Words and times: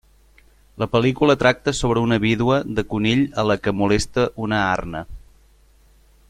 La 0.83 0.87
pel·lícula 0.93 1.35
tracta 1.43 1.73
sobre 1.79 2.03
una 2.05 2.17
vídua 2.23 2.57
de 2.79 2.85
conill 2.95 3.21
a 3.43 3.47
la 3.51 3.59
que 3.67 3.75
molesta 3.83 4.27
una 4.47 4.63
arna. 4.73 5.05